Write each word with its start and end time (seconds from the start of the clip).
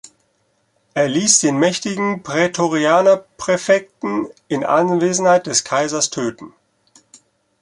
Er 0.95 1.07
ließ 1.07 1.41
den 1.41 1.59
mächtigen 1.59 2.23
Prätorianerpräfekten 2.23 4.29
in 4.47 4.63
Anwesenheit 4.65 5.45
des 5.45 5.63
Kaisers 5.63 6.09
töten. 6.09 6.55